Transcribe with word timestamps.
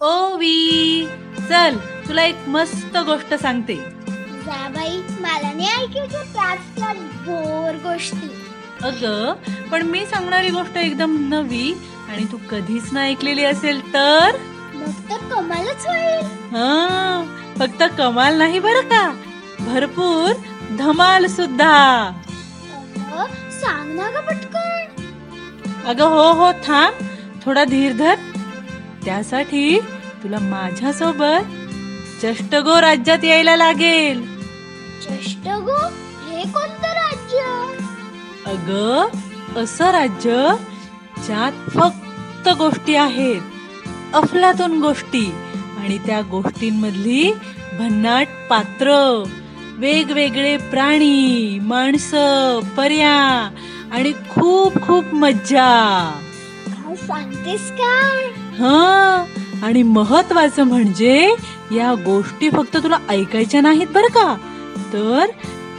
ओवी 0.00 1.06
चल 1.48 1.76
तुला 2.08 2.22
एक 2.22 2.48
मस्त 2.48 2.96
गोष्ट 2.96 3.34
सांगते. 3.34 3.74
जाबाई 4.46 4.98
मला 5.20 5.52
नाही 5.52 5.68
ऐकायच्या 5.68 6.22
त्याच 6.22 6.58
त्या 6.76 6.92
बोर 7.26 7.76
गोष्टी. 7.76 8.28
अग 8.82 9.02
पण 9.70 9.82
मी 9.82 10.06
सांगणारी 10.06 10.50
गोष्ट 10.50 10.76
एकदम 10.76 11.16
नवी 11.34 11.72
आणि 12.08 12.24
तू 12.24 12.36
कधीच 12.50 12.92
ना 12.92 13.02
ऐकलेली 13.02 13.44
असेल 13.44 13.80
तर? 13.94 14.36
मग 14.74 15.10
तर 15.10 15.34
कमालच 15.34 15.86
होईल. 15.86 16.24
हा 16.54 17.24
फक्त 17.58 17.82
कमाल 17.98 18.38
नाही 18.38 18.58
बरं 18.58 18.80
का? 18.80 19.12
भरपूर 19.60 20.32
धमाल 20.78 21.26
सुद्धा. 21.26 22.12
अगं, 22.74 23.26
सांग 23.50 23.92
ना 23.96 24.10
ग 24.10 24.24
पटकन. 24.26 25.04
अगं 25.86 26.04
हो 26.04 26.32
हो 26.32 26.52
थांब. 26.52 27.04
थोडा 27.44 27.64
धीर 27.64 27.92
धर. 27.92 28.14
त्यासाठी 29.04 29.80
तुला 30.22 30.38
माझ्यासोबत 30.38 31.44
चष्टगो 32.22 32.80
राज्यात 32.80 33.24
यायला 33.24 33.56
लागेल. 33.56 34.38
चष्टगो? 35.02 35.86
हे 36.30 36.42
कोणतं 36.42 36.88
राज्य? 36.88 37.38
अग 38.46 39.06
असं 39.62 39.90
राज्य 39.90 40.54
ज्यात 41.26 41.70
फक्त 41.70 42.48
गोष्टी 42.48 42.94
आहेत. 42.94 43.40
अफलातून 44.14 44.80
गोष्टी 44.80 45.34
आणि 45.78 45.98
त्या 45.98 46.20
गोष्टींमधली 46.20 47.32
भन्नाट 47.78 48.26
पात्र. 48.50 49.22
वेगवेगळे 49.76 50.56
प्राणी 50.56 51.58
माणसं 51.62 52.60
पर्या 52.76 53.50
आणि 53.92 54.12
खूप 54.12 54.74
खूप 54.86 55.14
मज्जा. 55.14 55.68
सांगतेस 57.08 57.70
काय 57.72 58.24
हा 58.58 59.24
आणि 59.66 59.82
महत्वाचं 59.82 60.64
म्हणजे 60.64 61.14
या 61.72 61.92
गोष्टी 62.04 62.48
फक्त 62.50 62.76
तुला 62.76 62.98
ऐकायच्या 63.08 63.60
नाहीत 63.60 63.86
बरं 63.86 64.08
का? 64.14 64.34
तर 64.92 65.30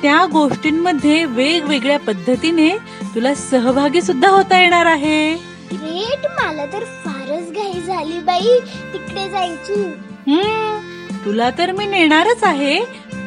त्या 0.02 0.26
गोष्टींमध्ये 0.32 1.24
वेगवेगळ्या 1.26 2.00
पद्धतीने 2.00 2.70
तुला 3.16 3.34
सहभागी 3.36 4.02
सुद्धा 4.02 4.30
होता 4.30 4.60
येणार 4.62 4.86
आहे. 4.86 5.34
ग्रेट 5.72 6.26
मला 6.40 6.66
तर 6.74 6.84
फारच 7.06 7.52
घाई 7.52 7.82
झाली 7.82 8.20
बाई. 8.20 8.60
तिकडे 8.94 9.30
जायची 9.30 9.82
हम्म 10.28 11.18
तुला 11.26 11.50
तर 11.58 11.72
मी 11.72 11.86
नेणारच 11.86 12.44
आहे 12.44 12.80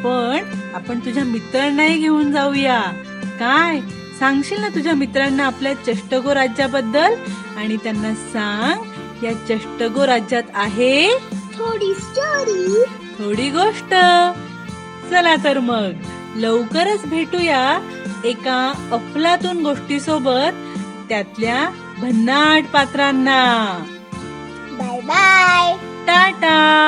पण 0.05 0.51
आपण 0.75 0.99
तुझ्या 0.99 1.25
मित्रांनाही 1.25 1.99
घेऊन 1.99 2.31
जाऊया. 2.33 2.81
काय? 3.41 3.81
सांगशील 4.19 4.61
ना 4.61 4.69
तुझ्या 4.69 4.95
मित्रांना 4.95 5.47
आपल्या 5.47 5.73
चष्टगो 5.87 6.35
राज्याबद्दल? 6.35 7.15
आणि 7.57 7.77
त्यांना 7.77 8.15
सांग 8.15 9.25
या 9.25 9.33
चष्टगो 9.49 10.07
राज्यात 10.07 10.43
आहे 10.55 11.19
थोडी 11.55 11.95
स्टोरी 11.95 12.85
थोडी 13.19 13.51
गोष्ट. 13.51 13.95
चला 15.11 15.35
तर 15.45 15.59
मग 15.59 15.91
लवकरच 16.37 17.05
भेटूया 17.05 17.63
एका 18.25 18.73
अफलातून 18.93 19.63
गोष्टीसोबत 19.63 20.61
त्यातल्या 21.09 21.69
भन्नाट 22.01 22.65
पात्रांना. 22.73 23.43
Bye 24.73 25.01
bye 25.01 25.77
Tata! 26.07 26.82